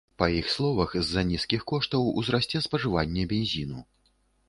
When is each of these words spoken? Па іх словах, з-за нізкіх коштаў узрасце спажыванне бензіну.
Па 0.19 0.27
іх 0.35 0.47
словах, 0.53 0.95
з-за 1.01 1.23
нізкіх 1.33 1.67
коштаў 1.73 2.09
узрасце 2.25 2.65
спажыванне 2.71 3.31
бензіну. 3.37 3.89